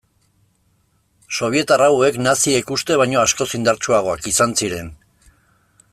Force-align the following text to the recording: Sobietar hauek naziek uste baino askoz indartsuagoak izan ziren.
Sobietar 1.39 1.83
hauek 1.89 2.17
naziek 2.29 2.73
uste 2.77 2.97
baino 3.03 3.21
askoz 3.27 3.49
indartsuagoak 3.61 4.29
izan 4.33 4.57
ziren. 4.63 4.91